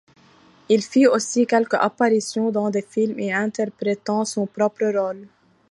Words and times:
Il 0.67 0.81
fit 0.81 1.05
aussi 1.05 1.45
quelques 1.45 1.75
apparitions 1.75 2.49
dans 2.49 2.71
des 2.71 2.81
films, 2.81 3.17
en 3.19 3.19
y 3.19 3.31
interprétant 3.31 4.25
son 4.25 4.47
propre 4.47 4.85
rôle. 4.87 5.27